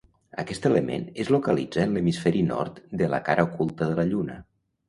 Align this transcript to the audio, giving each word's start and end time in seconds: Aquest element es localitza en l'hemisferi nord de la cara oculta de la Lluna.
Aquest 0.43 0.63
element 0.69 1.03
es 1.25 1.29
localitza 1.35 1.83
en 1.85 1.93
l'hemisferi 1.97 2.43
nord 2.49 2.83
de 3.03 3.11
la 3.15 3.23
cara 3.29 3.49
oculta 3.51 3.93
de 3.93 4.01
la 4.01 4.11
Lluna. 4.15 4.41